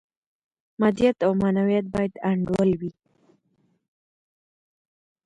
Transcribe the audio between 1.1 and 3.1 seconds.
او معنویات باید انډول وي.